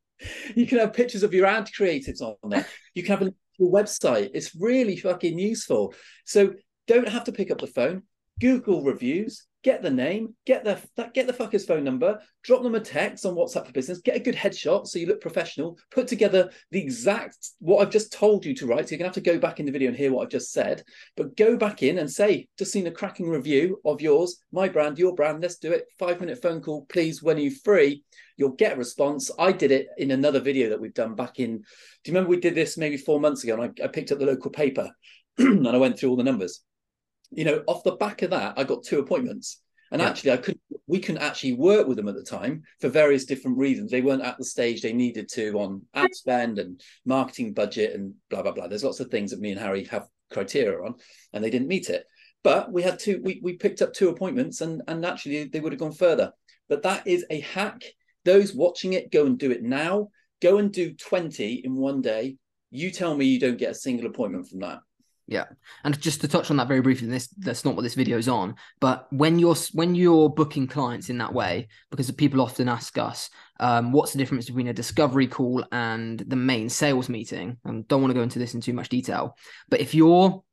you 0.56 0.68
can 0.68 0.80
have 0.80 0.94
pictures 0.94 1.24
of 1.24 1.34
your 1.34 1.46
ad 1.46 1.68
creatives 1.68 2.22
on 2.22 2.36
there. 2.50 2.66
You 2.94 3.04
can 3.04 3.18
have 3.18 3.28
a 3.28 3.34
your 3.62 3.72
website. 3.72 4.32
It's 4.34 4.56
really 4.56 4.98
fucking 4.98 5.38
useful. 5.38 5.94
So 6.26 6.56
don't 6.88 7.08
have 7.08 7.26
to 7.26 7.32
pick 7.32 7.52
up 7.52 7.60
the 7.60 7.68
phone. 7.68 8.04
Google 8.40 8.84
reviews, 8.84 9.46
get 9.64 9.82
the 9.82 9.92
name, 9.92 10.36
get 10.46 10.64
the 10.64 10.82
get 11.14 11.28
the 11.28 11.34
fucker's 11.34 11.66
phone 11.66 11.84
number, 11.84 12.20
drop 12.44 12.64
them 12.64 12.76
a 12.76 12.80
text 12.80 13.26
on 13.26 13.36
WhatsApp 13.36 13.66
for 13.66 13.72
Business, 13.72 14.00
get 14.00 14.16
a 14.16 14.20
good 14.20 14.36
headshot 14.36 14.88
so 14.88 15.00
you 15.00 15.08
look 15.08 15.22
professional, 15.22 15.78
put 15.92 16.08
together 16.08 16.50
the 16.72 16.82
exact 16.82 17.38
what 17.60 17.82
I've 17.82 17.92
just 17.92 18.12
told 18.12 18.46
you 18.46 18.56
to 18.56 18.66
write. 18.66 18.88
So 18.88 18.92
you're 18.92 19.00
gonna 19.00 19.10
have 19.10 19.16
to 19.16 19.22
go 19.22 19.38
back 19.38 19.60
in 19.60 19.66
the 19.66 19.72
video 19.72 19.90
and 19.90 19.98
hear 19.98 20.12
what 20.12 20.24
I've 20.24 20.32
just 20.32 20.52
said, 20.52 20.84
but 21.16 21.38
go 21.38 21.58
back 21.58 21.84
in 21.84 22.00
and 22.00 22.10
say, 22.10 22.48
just 22.58 22.72
seen 22.72 22.88
a 22.88 22.92
cracking 22.92 23.30
review 23.30 23.80
of 23.86 24.02
yours, 24.02 24.42
my 24.52 24.68
brand, 24.68 24.98
your 24.98 25.16
brand. 25.16 25.42
Let's 25.42 25.58
do 25.58 25.72
it. 25.72 25.86
Five 26.00 26.20
minute 26.20 26.42
phone 26.42 26.62
call, 26.62 26.86
please. 26.88 27.22
When 27.22 27.38
are 27.38 27.42
you 27.42 27.52
free? 27.52 28.04
You'll 28.38 28.50
get 28.50 28.74
a 28.74 28.78
response. 28.78 29.30
I 29.38 29.52
did 29.52 29.72
it 29.72 29.88
in 29.98 30.12
another 30.12 30.40
video 30.40 30.70
that 30.70 30.82
we've 30.82 30.94
done 30.94 31.16
back 31.16 31.40
in. 31.40 31.58
Do 31.58 31.64
you 32.12 32.14
remember 32.14 32.30
we 32.30 32.40
did 32.40 32.56
this 32.56 32.78
maybe 32.78 32.98
four 32.98 33.20
months 33.20 33.44
ago? 33.44 33.62
And 33.62 33.74
I, 33.80 33.86
I 33.86 33.88
picked 33.88 34.12
up 34.12 34.18
the 34.18 34.26
local 34.26 34.50
paper 34.50 34.90
and 35.38 35.68
I 35.68 35.78
went 35.78 36.00
through 36.00 36.10
all 36.10 36.16
the 36.16 36.24
numbers 36.24 36.64
you 37.32 37.46
know, 37.46 37.64
off 37.68 37.84
the 37.84 37.96
back 37.96 38.22
of 38.22 38.32
that, 38.32 38.54
I 38.58 38.64
got 38.64 38.84
two 38.84 39.00
appointments. 39.00 39.62
And 39.92 40.02
yeah. 40.02 40.10
actually, 40.10 40.32
I 40.32 40.38
could 40.38 40.60
we 40.88 41.00
couldn't 41.00 41.22
actually 41.22 41.54
work 41.54 41.88
with 41.88 41.98
them 41.98 42.08
at 42.08 42.16
the 42.16 42.24
time 42.24 42.64
for 42.80 42.90
various 42.90 43.26
different 43.26 43.58
reasons. 43.58 43.92
They 43.92 44.02
weren't 44.02 44.24
at 44.24 44.38
the 44.38 44.46
stage 44.46 44.82
they 44.82 44.94
needed 44.94 45.30
to 45.34 45.60
on 45.60 45.82
ad 45.94 46.14
spend 46.14 46.60
and 46.60 46.82
marketing 47.06 47.54
budget 47.54 47.94
and 47.94 48.14
blah 48.30 48.42
blah 48.42 48.52
blah. 48.52 48.68
There's 48.68 48.84
lots 48.84 49.02
of 49.02 49.10
things 49.10 49.32
that 49.32 49.42
me 49.42 49.52
and 49.52 49.60
Harry 49.60 49.84
have 49.86 50.08
criteria 50.32 50.80
on, 50.80 50.96
and 51.34 51.44
they 51.44 51.50
didn't 51.50 51.68
meet 51.68 51.90
it. 51.90 52.06
But 52.44 52.72
we 52.72 52.82
had 52.82 53.00
two. 53.00 53.22
We 53.24 53.42
we 53.44 53.54
picked 53.58 53.82
up 53.82 53.94
two 53.94 54.10
appointments, 54.10 54.62
and 54.62 54.82
and 54.88 55.02
naturally 55.02 55.44
they 55.46 55.60
would 55.60 55.74
have 55.74 55.80
gone 55.80 55.92
further. 55.92 56.32
But 56.70 56.84
that 56.84 57.06
is 57.06 57.26
a 57.30 57.42
hack. 57.42 57.84
Those 58.24 58.54
watching 58.54 58.94
it, 58.94 59.12
go 59.12 59.26
and 59.26 59.38
do 59.38 59.52
it 59.52 59.62
now. 59.62 60.10
Go 60.42 60.58
and 60.58 60.72
do 60.72 60.94
twenty 60.94 61.62
in 61.66 61.76
one 61.76 62.02
day. 62.02 62.38
You 62.70 62.92
tell 62.92 63.16
me 63.16 63.26
you 63.26 63.40
don't 63.40 63.58
get 63.58 63.72
a 63.72 63.76
single 63.76 64.08
appointment 64.08 64.48
from 64.48 64.60
that. 64.60 64.80
Yeah, 65.28 65.46
and 65.84 66.00
just 66.02 66.22
to 66.22 66.28
touch 66.28 66.52
on 66.52 66.58
that 66.58 66.68
very 66.68 66.82
briefly, 66.82 67.08
this 67.08 67.28
that's 67.38 67.64
not 67.64 67.76
what 67.76 67.84
this 67.84 67.94
video 67.94 68.18
is 68.18 68.28
on. 68.28 68.56
But 68.80 69.08
when 69.12 69.40
you're 69.40 69.56
when 69.74 69.96
you're 69.96 70.30
booking 70.30 70.68
clients 70.68 71.10
in 71.10 71.20
that 71.20 71.34
way, 71.34 71.70
because 71.90 72.12
people 72.12 72.42
often 72.42 72.68
ask 72.68 72.98
us, 72.98 73.30
um, 73.60 73.92
what's 73.92 74.12
the 74.12 74.18
difference 74.18 74.48
between 74.48 74.68
a 74.68 74.74
discovery 74.74 75.28
call 75.28 75.64
and 75.72 76.20
the 76.20 76.36
main 76.36 76.70
sales 76.70 77.08
meeting? 77.08 77.58
And 77.64 77.88
don't 77.88 78.02
want 78.02 78.12
to 78.12 78.16
go 78.16 78.24
into 78.24 78.40
this 78.40 78.56
in 78.56 78.62
too 78.62 78.74
much 78.74 78.90
detail, 78.90 79.38
but 79.70 79.80
if 79.80 79.96
you're 79.96 80.44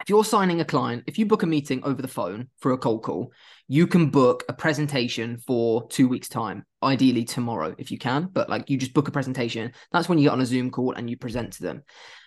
if 0.00 0.10
you're 0.10 0.24
signing 0.24 0.60
a 0.60 0.64
client, 0.64 1.04
if 1.06 1.18
you 1.18 1.26
book 1.26 1.42
a 1.42 1.46
meeting 1.46 1.82
over 1.84 2.02
the 2.02 2.08
phone 2.08 2.48
for 2.58 2.72
a 2.72 2.78
cold 2.78 3.02
call, 3.02 3.32
you 3.68 3.86
can 3.86 4.10
book 4.10 4.44
a 4.48 4.52
presentation 4.52 5.38
for 5.38 5.86
two 5.88 6.08
weeks' 6.08 6.28
time, 6.28 6.64
ideally 6.82 7.24
tomorrow 7.24 7.74
if 7.78 7.90
you 7.90 7.98
can. 7.98 8.28
But 8.30 8.50
like 8.50 8.68
you 8.68 8.76
just 8.76 8.92
book 8.92 9.08
a 9.08 9.12
presentation. 9.12 9.72
That's 9.92 10.08
when 10.08 10.18
you 10.18 10.24
get 10.24 10.32
on 10.32 10.40
a 10.40 10.46
Zoom 10.46 10.70
call 10.70 10.92
and 10.92 11.08
you 11.08 11.16
present 11.16 11.54
to 11.54 11.62
them. 11.62 11.82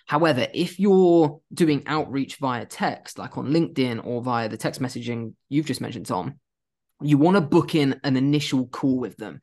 However, 0.06 0.46
if 0.54 0.80
you're 0.80 1.40
doing 1.52 1.82
outreach 1.86 2.36
via 2.36 2.64
text, 2.64 3.18
like 3.18 3.36
on 3.36 3.52
LinkedIn 3.52 4.04
or 4.04 4.22
via 4.22 4.48
the 4.48 4.56
text 4.56 4.80
messaging 4.80 5.34
you've 5.48 5.66
just 5.66 5.82
mentioned, 5.82 6.06
Tom, 6.06 6.40
you 7.02 7.18
want 7.18 7.36
to 7.36 7.42
book 7.42 7.74
in 7.74 8.00
an 8.02 8.16
initial 8.16 8.66
call 8.66 8.98
with 8.98 9.16
them 9.18 9.40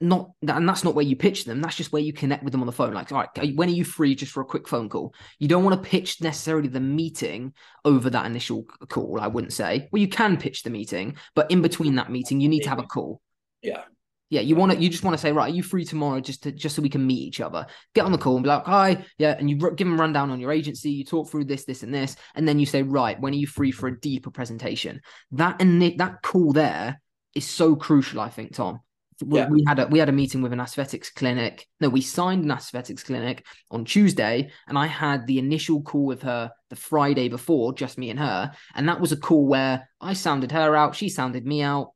not 0.00 0.30
and 0.46 0.68
that's 0.68 0.84
not 0.84 0.94
where 0.94 1.04
you 1.04 1.16
pitch 1.16 1.44
them. 1.44 1.60
That's 1.60 1.76
just 1.76 1.92
where 1.92 2.02
you 2.02 2.12
connect 2.12 2.44
with 2.44 2.52
them 2.52 2.60
on 2.60 2.66
the 2.66 2.72
phone. 2.72 2.92
Like 2.92 3.10
all 3.12 3.18
right 3.34 3.56
when 3.56 3.68
are 3.68 3.72
you 3.72 3.84
free? 3.84 4.14
Just 4.14 4.32
for 4.32 4.42
a 4.42 4.46
quick 4.46 4.68
phone 4.68 4.88
call. 4.88 5.14
You 5.38 5.48
don't 5.48 5.64
want 5.64 5.82
to 5.82 5.88
pitch 5.88 6.20
necessarily 6.20 6.68
the 6.68 6.80
meeting 6.80 7.54
over 7.84 8.10
that 8.10 8.26
initial 8.26 8.64
call 8.88 9.20
i 9.20 9.26
wouldn't 9.26 9.52
say. 9.52 9.88
Well 9.90 10.00
you 10.00 10.08
can 10.08 10.36
pitch 10.36 10.62
the 10.62 10.70
meeting 10.70 11.16
but 11.34 11.50
in 11.50 11.62
between 11.62 11.94
that 11.96 12.10
meeting 12.10 12.40
you 12.40 12.48
need 12.48 12.62
to 12.64 12.68
have 12.68 12.78
a 12.78 12.84
call. 12.84 13.22
Yeah. 13.62 13.84
Yeah 14.28 14.42
you 14.42 14.54
want 14.54 14.72
to 14.72 14.78
you 14.78 14.90
just 14.90 15.02
want 15.02 15.14
to 15.14 15.20
say 15.20 15.32
right 15.32 15.50
are 15.50 15.54
you 15.56 15.62
free 15.62 15.84
tomorrow 15.84 16.20
just 16.20 16.42
to 16.42 16.52
just 16.52 16.76
so 16.76 16.82
we 16.82 16.90
can 16.90 17.06
meet 17.06 17.22
each 17.22 17.40
other? 17.40 17.66
Get 17.94 18.04
on 18.04 18.12
the 18.12 18.18
call 18.18 18.36
and 18.36 18.44
be 18.44 18.48
like 18.48 18.66
hi 18.66 19.02
yeah 19.16 19.34
and 19.38 19.48
you 19.48 19.56
give 19.56 19.86
them 19.86 19.94
a 19.94 19.96
rundown 19.96 20.30
on 20.30 20.40
your 20.40 20.52
agency 20.52 20.90
you 20.90 21.04
talk 21.04 21.30
through 21.30 21.46
this 21.46 21.64
this 21.64 21.82
and 21.82 21.94
this 21.94 22.16
and 22.34 22.46
then 22.46 22.58
you 22.58 22.66
say 22.66 22.82
right 22.82 23.18
when 23.18 23.32
are 23.32 23.36
you 23.36 23.46
free 23.46 23.70
for 23.70 23.88
a 23.88 23.98
deeper 23.98 24.30
presentation? 24.30 25.00
That 25.32 25.62
and 25.62 25.80
that 25.98 26.20
call 26.22 26.52
there 26.52 27.00
is 27.34 27.46
so 27.46 27.76
crucial 27.76 28.20
i 28.20 28.30
think 28.30 28.54
tom 28.54 28.80
yeah. 29.24 29.48
we 29.48 29.64
had 29.66 29.78
a 29.78 29.86
we 29.86 29.98
had 29.98 30.08
a 30.08 30.12
meeting 30.12 30.42
with 30.42 30.52
an 30.52 30.60
aesthetics 30.60 31.10
clinic. 31.10 31.66
No, 31.80 31.88
we 31.88 32.00
signed 32.00 32.44
an 32.44 32.50
aesthetics 32.50 33.02
clinic 33.02 33.46
on 33.70 33.84
Tuesday, 33.84 34.50
and 34.68 34.78
I 34.78 34.86
had 34.86 35.26
the 35.26 35.38
initial 35.38 35.82
call 35.82 36.04
with 36.04 36.22
her 36.22 36.50
the 36.70 36.76
Friday 36.76 37.28
before, 37.28 37.72
just 37.72 37.98
me 37.98 38.10
and 38.10 38.18
her, 38.18 38.52
and 38.74 38.88
that 38.88 39.00
was 39.00 39.12
a 39.12 39.16
call 39.16 39.46
where 39.46 39.88
I 40.00 40.12
sounded 40.12 40.52
her 40.52 40.76
out, 40.76 40.94
she 40.94 41.08
sounded 41.08 41.46
me 41.46 41.62
out, 41.62 41.92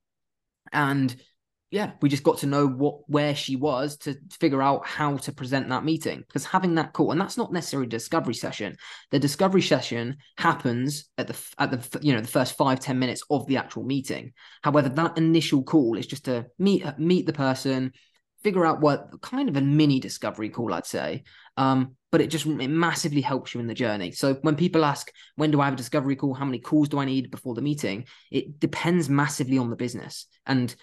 and 0.73 1.15
yeah, 1.71 1.93
we 2.03 2.09
just 2.09 2.25
got 2.25 2.39
to 2.39 2.47
know 2.47 2.67
what 2.67 3.09
where 3.09 3.35
she 3.35 3.55
was 3.55 3.97
to 3.99 4.17
figure 4.41 4.61
out 4.61 4.87
how 4.87 5.17
to 5.19 5.33
present 5.33 5.69
that 5.69 5.85
meeting. 5.85 6.25
Because 6.27 6.45
having 6.45 6.75
that 6.75 6.93
call, 6.93 7.13
and 7.13 7.21
that's 7.21 7.37
not 7.37 7.53
necessarily 7.53 7.87
a 7.87 7.91
discovery 7.91 8.35
session. 8.35 8.77
The 9.13 9.21
discovery 9.21 9.63
session 9.63 10.17
happens 10.37 11.09
at 11.17 11.29
the 11.29 11.39
at 11.59 11.71
the 11.71 12.01
you 12.01 12.13
know 12.13 12.21
the 12.21 12.29
first 12.29 12.57
five 12.57 12.81
ten 12.81 12.99
minutes 12.99 13.23
of 13.31 13.47
the 13.47 13.57
actual 13.57 13.85
meeting. 13.85 14.33
However, 14.63 14.89
that 14.89 15.17
initial 15.17 15.63
call 15.63 15.97
is 15.97 16.09
just 16.09 16.25
to 16.25 16.47
meet 16.59 16.85
meet 16.99 17.27
the 17.27 17.33
person, 17.33 17.93
figure 18.43 18.67
out 18.67 18.81
what 18.81 19.21
kind 19.23 19.49
of 19.49 19.57
a 19.57 19.61
mini 19.61 20.01
discovery 20.01 20.49
call, 20.49 20.75
I'd 20.75 20.87
say. 20.87 21.23
Um, 21.57 21.97
but 22.11 22.21
it 22.21 22.29
just 22.29 22.47
it 22.47 22.69
massively 22.69 23.21
helps 23.21 23.55
you 23.55 23.61
in 23.61 23.69
the 23.69 23.75
journey. 23.75 24.11
So 24.11 24.35
when 24.43 24.57
people 24.57 24.85
ask, 24.85 25.11
when 25.37 25.51
do 25.51 25.61
I 25.61 25.67
have 25.67 25.75
a 25.75 25.77
discovery 25.77 26.17
call? 26.17 26.35
How 26.35 26.45
many 26.45 26.59
calls 26.59 26.89
do 26.89 26.99
I 26.99 27.05
need 27.05 27.31
before 27.31 27.55
the 27.55 27.63
meeting? 27.63 28.07
It 28.33 28.59
depends 28.59 29.09
massively 29.09 29.59
on 29.59 29.71
the 29.71 29.77
business. 29.77 30.27
And 30.47 30.75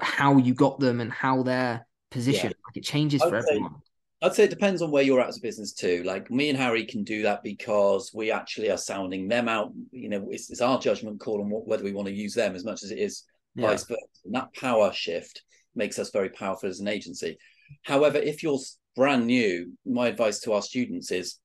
how 0.00 0.36
you 0.36 0.54
got 0.54 0.80
them 0.80 1.00
and 1.00 1.12
how 1.12 1.42
they're 1.42 1.86
positioned. 2.10 2.54
Yeah. 2.56 2.66
Like 2.66 2.76
it 2.76 2.84
changes 2.84 3.22
for 3.22 3.40
say, 3.42 3.48
everyone. 3.50 3.74
I'd 4.22 4.34
say 4.34 4.44
it 4.44 4.50
depends 4.50 4.82
on 4.82 4.90
where 4.90 5.02
you're 5.02 5.20
at 5.20 5.28
as 5.28 5.38
a 5.38 5.42
business 5.42 5.72
too. 5.72 6.02
Like 6.04 6.30
me 6.30 6.48
and 6.48 6.58
Harry 6.58 6.86
can 6.86 7.04
do 7.04 7.22
that 7.22 7.42
because 7.42 8.10
we 8.14 8.30
actually 8.30 8.70
are 8.70 8.78
sounding 8.78 9.28
them 9.28 9.48
out. 9.48 9.72
You 9.90 10.08
know, 10.08 10.28
it's, 10.30 10.50
it's 10.50 10.60
our 10.60 10.78
judgment 10.78 11.20
call 11.20 11.40
on 11.40 11.50
what, 11.50 11.66
whether 11.66 11.84
we 11.84 11.92
want 11.92 12.08
to 12.08 12.14
use 12.14 12.34
them 12.34 12.54
as 12.54 12.64
much 12.64 12.82
as 12.82 12.90
it 12.90 12.98
is 12.98 13.24
yeah. 13.54 13.68
vice 13.68 13.84
versa. 13.84 14.00
And 14.24 14.34
that 14.34 14.54
power 14.54 14.92
shift 14.92 15.42
makes 15.74 15.98
us 15.98 16.10
very 16.10 16.30
powerful 16.30 16.68
as 16.68 16.80
an 16.80 16.88
agency. 16.88 17.36
However, 17.82 18.18
if 18.18 18.42
you're 18.42 18.58
brand 18.96 19.26
new, 19.26 19.72
my 19.84 20.08
advice 20.08 20.38
to 20.40 20.52
our 20.52 20.62
students 20.62 21.10
is, 21.10 21.38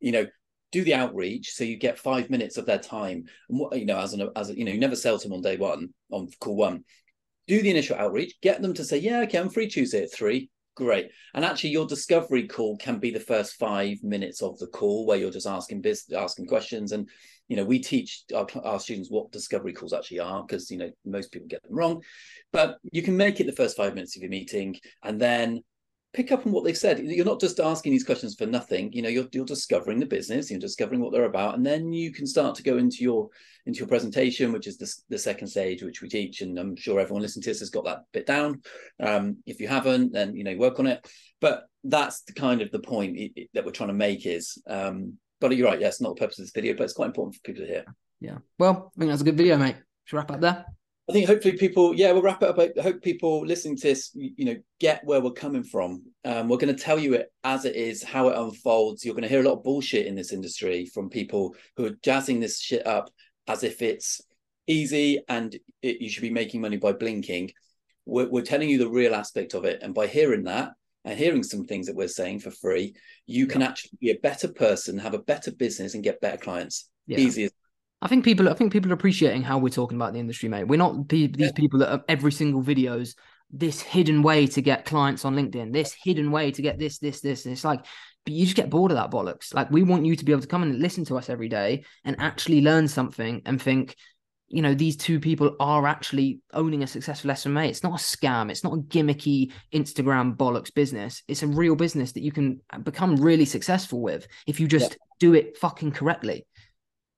you 0.00 0.12
know, 0.12 0.26
do 0.70 0.84
the 0.84 0.94
outreach 0.94 1.50
so 1.50 1.64
you 1.64 1.76
get 1.76 1.98
five 1.98 2.30
minutes 2.30 2.56
of 2.56 2.66
their 2.66 2.78
time. 2.78 3.24
And 3.48 3.58
what 3.58 3.78
you 3.78 3.86
know, 3.86 3.98
as 3.98 4.12
an 4.12 4.28
as 4.36 4.50
a, 4.50 4.56
you 4.56 4.64
know, 4.64 4.72
you 4.72 4.78
never 4.78 4.96
sell 4.96 5.18
to 5.18 5.28
them 5.28 5.34
on 5.34 5.42
day 5.42 5.56
one 5.56 5.88
on 6.10 6.28
call 6.40 6.56
one 6.56 6.84
do 7.48 7.60
the 7.62 7.70
initial 7.70 7.96
outreach, 7.96 8.34
get 8.42 8.62
them 8.62 8.74
to 8.74 8.84
say, 8.84 8.98
yeah, 8.98 9.20
okay, 9.22 9.38
I'm 9.38 9.50
free 9.50 9.68
Tuesday 9.68 10.02
at 10.02 10.12
three. 10.12 10.50
Great. 10.76 11.10
And 11.34 11.44
actually, 11.44 11.70
your 11.70 11.88
discovery 11.88 12.46
call 12.46 12.76
can 12.76 13.00
be 13.00 13.10
the 13.10 13.18
first 13.18 13.54
five 13.54 13.96
minutes 14.04 14.42
of 14.42 14.56
the 14.58 14.68
call 14.68 15.06
where 15.06 15.18
you're 15.18 15.32
just 15.32 15.46
asking 15.46 15.80
business, 15.80 16.16
asking 16.16 16.46
questions. 16.46 16.92
And, 16.92 17.08
you 17.48 17.56
know, 17.56 17.64
we 17.64 17.80
teach 17.80 18.22
our, 18.32 18.46
our 18.62 18.78
students 18.78 19.10
what 19.10 19.32
discovery 19.32 19.72
calls 19.72 19.92
actually 19.92 20.20
are 20.20 20.44
because, 20.46 20.70
you 20.70 20.78
know, 20.78 20.90
most 21.04 21.32
people 21.32 21.48
get 21.48 21.64
them 21.64 21.74
wrong. 21.74 22.00
But 22.52 22.76
you 22.92 23.02
can 23.02 23.16
make 23.16 23.40
it 23.40 23.46
the 23.46 23.56
first 23.56 23.76
five 23.76 23.94
minutes 23.94 24.16
of 24.16 24.22
your 24.22 24.30
meeting 24.30 24.76
and 25.02 25.20
then 25.20 25.64
pick 26.18 26.32
up 26.32 26.44
on 26.44 26.50
what 26.50 26.64
they've 26.64 26.76
said. 26.76 26.98
You're 26.98 27.24
not 27.24 27.40
just 27.40 27.60
asking 27.60 27.92
these 27.92 28.02
questions 28.02 28.34
for 28.34 28.44
nothing. 28.44 28.92
You 28.92 29.02
know, 29.02 29.08
you're 29.08 29.28
you're 29.32 29.44
discovering 29.44 30.00
the 30.00 30.06
business, 30.06 30.50
you're 30.50 30.58
discovering 30.58 31.00
what 31.00 31.12
they're 31.12 31.26
about, 31.26 31.54
and 31.54 31.64
then 31.64 31.92
you 31.92 32.12
can 32.12 32.26
start 32.26 32.56
to 32.56 32.64
go 32.64 32.76
into 32.76 33.04
your 33.04 33.28
into 33.66 33.78
your 33.78 33.86
presentation, 33.86 34.50
which 34.50 34.66
is 34.66 34.78
the, 34.78 34.92
the 35.10 35.18
second 35.18 35.46
stage, 35.46 35.80
which 35.84 36.02
we 36.02 36.08
teach. 36.08 36.40
And 36.40 36.58
I'm 36.58 36.74
sure 36.74 36.98
everyone 36.98 37.22
listening 37.22 37.44
to 37.44 37.50
this 37.50 37.60
has 37.60 37.70
got 37.70 37.84
that 37.84 38.00
bit 38.12 38.26
down. 38.26 38.62
Um, 38.98 39.36
if 39.46 39.60
you 39.60 39.68
haven't, 39.68 40.12
then 40.12 40.34
you 40.34 40.42
know 40.42 40.56
work 40.56 40.80
on 40.80 40.88
it. 40.88 41.08
But 41.40 41.66
that's 41.84 42.22
the 42.22 42.32
kind 42.32 42.62
of 42.62 42.72
the 42.72 42.80
point 42.80 43.16
it, 43.16 43.32
it, 43.36 43.50
that 43.54 43.64
we're 43.64 43.70
trying 43.70 43.90
to 43.90 43.94
make 43.94 44.26
is. 44.26 44.60
Um, 44.66 45.18
but 45.40 45.56
you're 45.56 45.68
right. 45.68 45.80
Yes, 45.80 46.00
not 46.00 46.16
the 46.16 46.20
purpose 46.20 46.40
of 46.40 46.46
this 46.46 46.52
video, 46.52 46.74
but 46.74 46.82
it's 46.82 46.94
quite 46.94 47.06
important 47.06 47.36
for 47.36 47.42
people 47.42 47.64
to 47.64 47.70
hear. 47.70 47.84
Yeah. 48.20 48.38
Well, 48.58 48.90
I 48.96 48.98
think 48.98 49.10
that's 49.12 49.22
a 49.22 49.24
good 49.24 49.36
video, 49.36 49.56
mate. 49.56 49.76
Should 50.06 50.16
wrap 50.16 50.32
up 50.32 50.40
there. 50.40 50.66
I 51.08 51.12
think 51.12 51.26
hopefully 51.26 51.56
people, 51.56 51.94
yeah, 51.94 52.12
we'll 52.12 52.22
wrap 52.22 52.42
it 52.42 52.50
up. 52.50 52.58
I 52.58 52.82
hope 52.82 53.00
people 53.02 53.46
listening 53.46 53.76
to 53.78 53.88
this, 53.88 54.10
you 54.14 54.44
know, 54.44 54.56
get 54.78 55.02
where 55.04 55.22
we're 55.22 55.32
coming 55.32 55.64
from. 55.64 56.02
Um, 56.24 56.48
we're 56.48 56.58
going 56.58 56.74
to 56.74 56.82
tell 56.82 56.98
you 56.98 57.14
it 57.14 57.32
as 57.44 57.64
it 57.64 57.76
is, 57.76 58.02
how 58.02 58.28
it 58.28 58.36
unfolds. 58.36 59.04
You're 59.04 59.14
going 59.14 59.22
to 59.22 59.28
hear 59.28 59.40
a 59.40 59.48
lot 59.48 59.54
of 59.56 59.62
bullshit 59.62 60.06
in 60.06 60.14
this 60.14 60.34
industry 60.34 60.84
from 60.84 61.08
people 61.08 61.54
who 61.76 61.86
are 61.86 61.96
jazzing 62.02 62.40
this 62.40 62.60
shit 62.60 62.86
up 62.86 63.10
as 63.46 63.64
if 63.64 63.80
it's 63.80 64.20
easy 64.66 65.22
and 65.30 65.56
it, 65.80 66.02
you 66.02 66.10
should 66.10 66.20
be 66.20 66.30
making 66.30 66.60
money 66.60 66.76
by 66.76 66.92
blinking. 66.92 67.52
We're, 68.04 68.28
we're 68.28 68.42
telling 68.42 68.68
you 68.68 68.76
the 68.76 68.90
real 68.90 69.14
aspect 69.14 69.54
of 69.54 69.64
it, 69.64 69.82
and 69.82 69.94
by 69.94 70.08
hearing 70.08 70.44
that 70.44 70.72
and 71.06 71.18
hearing 71.18 71.42
some 71.42 71.64
things 71.64 71.86
that 71.86 71.96
we're 71.96 72.08
saying 72.08 72.40
for 72.40 72.50
free, 72.50 72.94
you 73.26 73.46
can 73.46 73.62
actually 73.62 73.96
be 73.98 74.10
a 74.10 74.18
better 74.18 74.48
person, 74.48 74.98
have 74.98 75.14
a 75.14 75.18
better 75.18 75.52
business, 75.52 75.94
and 75.94 76.04
get 76.04 76.20
better 76.20 76.36
clients. 76.36 76.90
Yeah. 77.06 77.18
Easy 77.18 77.44
as 77.44 77.52
I 78.00 78.08
think 78.08 78.24
people, 78.24 78.48
I 78.48 78.54
think 78.54 78.72
people 78.72 78.90
are 78.90 78.94
appreciating 78.94 79.42
how 79.42 79.58
we're 79.58 79.70
talking 79.70 79.96
about 79.96 80.12
the 80.12 80.20
industry, 80.20 80.48
mate. 80.48 80.64
We're 80.64 80.76
not 80.76 81.08
these 81.08 81.30
yeah. 81.36 81.50
people 81.54 81.80
that 81.80 81.92
are 81.92 82.04
every 82.08 82.32
single 82.32 82.62
videos 82.62 83.14
this 83.50 83.80
hidden 83.80 84.22
way 84.22 84.46
to 84.46 84.62
get 84.62 84.84
clients 84.84 85.24
on 85.24 85.34
LinkedIn, 85.34 85.72
this 85.72 85.94
hidden 86.04 86.30
way 86.30 86.50
to 86.50 86.62
get 86.62 86.78
this, 86.78 86.98
this, 86.98 87.20
this. 87.20 87.44
And 87.44 87.52
it's 87.52 87.64
like, 87.64 87.84
but 88.24 88.34
you 88.34 88.44
just 88.44 88.56
get 88.56 88.70
bored 88.70 88.92
of 88.92 88.98
that 88.98 89.10
bollocks. 89.10 89.54
Like 89.54 89.70
we 89.70 89.82
want 89.82 90.04
you 90.04 90.14
to 90.16 90.24
be 90.24 90.32
able 90.32 90.42
to 90.42 90.48
come 90.48 90.62
and 90.62 90.78
listen 90.78 91.04
to 91.06 91.16
us 91.16 91.30
every 91.30 91.48
day 91.48 91.84
and 92.04 92.16
actually 92.18 92.60
learn 92.60 92.86
something 92.88 93.42
and 93.46 93.60
think, 93.60 93.96
you 94.48 94.62
know, 94.62 94.74
these 94.74 94.96
two 94.96 95.18
people 95.18 95.56
are 95.60 95.86
actually 95.86 96.40
owning 96.52 96.82
a 96.82 96.86
successful 96.86 97.30
SMMA. 97.30 97.68
It's 97.68 97.82
not 97.82 98.00
a 98.00 98.02
scam. 98.02 98.50
It's 98.50 98.64
not 98.64 98.74
a 98.74 98.78
gimmicky 98.78 99.52
Instagram 99.72 100.36
bollocks 100.36 100.72
business. 100.72 101.22
It's 101.26 101.42
a 101.42 101.46
real 101.46 101.74
business 101.74 102.12
that 102.12 102.22
you 102.22 102.32
can 102.32 102.60
become 102.82 103.16
really 103.16 103.44
successful 103.44 104.00
with 104.00 104.26
if 104.46 104.60
you 104.60 104.68
just 104.68 104.92
yeah. 104.92 104.96
do 105.20 105.34
it 105.34 105.56
fucking 105.56 105.92
correctly. 105.92 106.46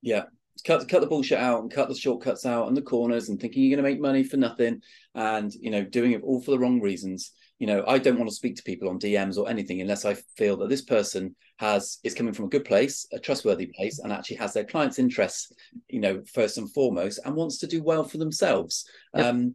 Yeah, 0.02 0.24
cut 0.64 0.88
cut 0.88 1.00
the 1.00 1.06
bullshit 1.06 1.38
out 1.38 1.62
and 1.62 1.72
cut 1.72 1.88
the 1.88 1.94
shortcuts 1.94 2.46
out 2.46 2.68
and 2.68 2.76
the 2.76 2.82
corners 2.82 3.28
and 3.28 3.40
thinking 3.40 3.62
you're 3.62 3.76
going 3.76 3.84
to 3.84 3.90
make 3.90 4.00
money 4.00 4.22
for 4.22 4.36
nothing 4.36 4.82
and 5.14 5.52
you 5.60 5.70
know 5.70 5.84
doing 5.84 6.12
it 6.12 6.22
all 6.22 6.40
for 6.40 6.50
the 6.52 6.58
wrong 6.58 6.80
reasons. 6.80 7.32
You 7.58 7.66
know 7.66 7.84
i 7.86 7.98
don't 7.98 8.16
want 8.16 8.30
to 8.30 8.34
speak 8.34 8.56
to 8.56 8.62
people 8.62 8.88
on 8.88 8.98
dms 8.98 9.36
or 9.36 9.46
anything 9.46 9.82
unless 9.82 10.06
i 10.06 10.14
feel 10.14 10.56
that 10.56 10.70
this 10.70 10.80
person 10.80 11.36
has 11.58 11.98
is 12.02 12.14
coming 12.14 12.32
from 12.32 12.46
a 12.46 12.48
good 12.48 12.64
place 12.64 13.06
a 13.12 13.18
trustworthy 13.18 13.66
place 13.66 13.98
and 13.98 14.10
actually 14.10 14.36
has 14.36 14.54
their 14.54 14.64
clients 14.64 14.98
interests 14.98 15.52
you 15.90 16.00
know 16.00 16.22
first 16.32 16.56
and 16.56 16.72
foremost 16.72 17.20
and 17.22 17.36
wants 17.36 17.58
to 17.58 17.66
do 17.66 17.82
well 17.82 18.02
for 18.02 18.16
themselves. 18.16 18.88
Um 19.12 19.54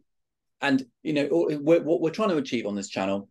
and 0.60 0.86
you 1.02 1.12
know 1.12 1.26
what 1.26 2.00
we're 2.00 2.10
trying 2.10 2.30
to 2.30 2.36
achieve 2.36 2.66
on 2.66 2.74
this 2.74 2.88
channel 2.88 3.28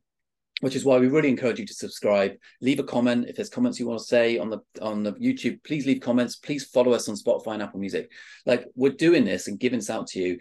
which 0.62 0.76
is 0.76 0.86
why 0.86 0.98
we 0.98 1.08
really 1.08 1.30
encourage 1.30 1.60
you 1.60 1.66
to 1.66 1.74
subscribe. 1.74 2.32
Leave 2.62 2.80
a 2.80 2.84
comment. 2.84 3.28
If 3.28 3.36
there's 3.36 3.50
comments 3.50 3.80
you 3.80 3.88
want 3.88 4.00
to 4.00 4.06
say 4.06 4.38
on 4.38 4.50
the 4.50 4.60
on 4.82 5.04
the 5.04 5.14
youtube 5.14 5.64
please 5.64 5.86
leave 5.86 6.02
comments. 6.02 6.38
Please 6.38 6.66
follow 6.66 6.94
us 6.94 7.10
on 7.10 7.16
spotify 7.16 7.54
and 7.54 7.64
apple 7.64 7.80
music. 7.80 8.12
Like 8.46 8.66
we're 8.76 8.92
doing 8.92 9.26
this 9.26 9.48
and 9.48 9.60
giving 9.60 9.80
this 9.80 9.90
out 9.90 10.08
to 10.08 10.20
you 10.20 10.40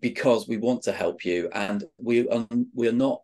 because 0.00 0.48
we 0.48 0.56
want 0.56 0.82
to 0.82 0.92
help 0.92 1.24
you 1.24 1.48
and 1.52 1.84
we 1.98 2.28
um, 2.28 2.68
we're 2.74 2.92
not 2.92 3.20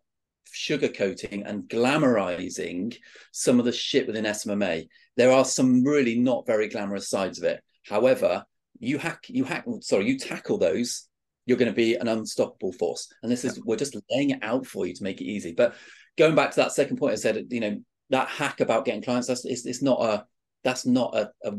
sugarcoating 0.55 1.43
and 1.45 1.63
glamorizing 1.63 2.95
some 3.31 3.59
of 3.59 3.65
the 3.65 3.71
shit 3.71 4.07
within 4.07 4.25
smma 4.25 4.87
there 5.19 5.33
are 5.33 5.43
some 5.43 5.83
really 5.83 6.17
not 6.17 6.47
very 6.47 6.69
glamorous 6.69 7.09
sides 7.09 7.39
of 7.39 7.43
it. 7.43 7.61
However 7.85 8.45
you 8.79 8.97
hack 8.97 9.25
you 9.27 9.43
hack 9.43 9.65
sorry 9.81 10.07
you 10.07 10.17
tackle 10.17 10.57
those 10.57 11.09
you're 11.45 11.57
going 11.57 11.71
to 11.71 11.75
be 11.75 11.95
an 11.95 12.07
unstoppable 12.07 12.71
force. 12.71 13.11
And 13.21 13.29
this 13.29 13.43
is 13.43 13.59
we're 13.65 13.75
just 13.75 13.97
laying 14.09 14.29
it 14.29 14.39
out 14.41 14.65
for 14.65 14.85
you 14.85 14.93
to 14.93 15.03
make 15.03 15.19
it 15.19 15.25
easy. 15.25 15.51
But 15.51 15.75
going 16.19 16.35
back 16.35 16.51
to 16.51 16.57
that 16.57 16.73
second 16.73 16.97
point, 16.97 17.13
I 17.13 17.15
said, 17.15 17.47
you 17.49 17.61
know, 17.61 17.79
that 18.11 18.27
hack 18.27 18.59
about 18.59 18.85
getting 18.85 19.01
clients, 19.01 19.27
that's 19.27 19.45
it's, 19.45 19.65
it's 19.65 19.81
not 19.81 20.01
a 20.01 20.25
that's 20.63 20.85
not 20.85 21.15
a, 21.15 21.31
a 21.43 21.53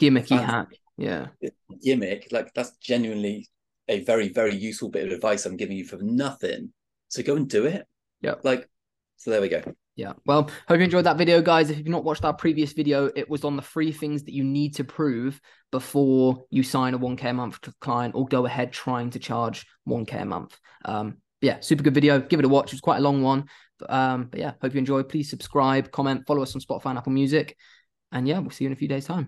gimmicky 0.00 0.42
hack. 0.42 0.68
Yeah. 0.96 1.26
Gimmick, 1.84 2.28
like 2.32 2.52
that's 2.54 2.76
genuinely 2.78 3.48
a 3.88 4.02
very, 4.04 4.30
very 4.30 4.54
useful 4.54 4.88
bit 4.88 5.06
of 5.06 5.12
advice 5.12 5.46
I'm 5.46 5.56
giving 5.56 5.76
you 5.76 5.84
for 5.84 5.98
nothing. 6.00 6.72
So 7.08 7.22
go 7.22 7.36
and 7.36 7.48
do 7.48 7.66
it. 7.66 7.86
Yeah. 8.20 8.34
Like, 8.42 8.68
so 9.16 9.30
there 9.30 9.40
we 9.40 9.48
go. 9.48 9.62
Yeah. 9.94 10.12
Well, 10.26 10.50
hope 10.68 10.78
you 10.78 10.84
enjoyed 10.84 11.06
that 11.06 11.18
video, 11.18 11.40
guys. 11.42 11.70
If 11.70 11.78
you've 11.78 11.88
not 11.88 12.04
watched 12.04 12.24
our 12.24 12.34
previous 12.34 12.72
video, 12.72 13.10
it 13.14 13.28
was 13.28 13.44
on 13.44 13.56
the 13.56 13.62
three 13.62 13.92
things 13.92 14.24
that 14.24 14.34
you 14.34 14.44
need 14.44 14.74
to 14.76 14.84
prove 14.84 15.40
before 15.72 16.44
you 16.50 16.62
sign 16.62 16.94
a 16.94 16.98
1K 16.98 17.30
a 17.30 17.32
month 17.32 17.60
client 17.80 18.14
or 18.14 18.26
go 18.26 18.46
ahead 18.46 18.72
trying 18.72 19.10
to 19.10 19.18
charge 19.18 19.66
1K 19.88 20.22
a 20.22 20.24
month. 20.24 20.58
Um, 20.84 21.18
yeah, 21.40 21.60
super 21.60 21.82
good 21.82 21.94
video. 21.94 22.20
Give 22.20 22.40
it 22.40 22.44
a 22.44 22.48
watch. 22.48 22.72
It's 22.72 22.80
quite 22.80 22.98
a 22.98 23.02
long 23.02 23.22
one. 23.22 23.44
Um, 23.88 24.28
but 24.30 24.40
yeah, 24.40 24.52
hope 24.62 24.74
you 24.74 24.78
enjoy. 24.78 25.02
Please 25.02 25.28
subscribe, 25.28 25.90
comment, 25.90 26.26
follow 26.26 26.42
us 26.42 26.54
on 26.54 26.60
Spotify 26.60 26.90
and 26.90 26.98
Apple 26.98 27.12
Music. 27.12 27.56
And 28.12 28.26
yeah, 28.26 28.38
we'll 28.38 28.50
see 28.50 28.64
you 28.64 28.68
in 28.68 28.72
a 28.72 28.76
few 28.76 28.88
days' 28.88 29.06
time. 29.06 29.26